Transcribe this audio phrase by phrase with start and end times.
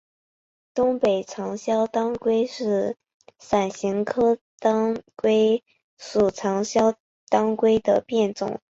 [0.73, 2.97] 东北长鞘当归是
[3.37, 5.63] 伞形科当归
[5.99, 6.95] 属长鞘
[7.29, 8.59] 当归的变种。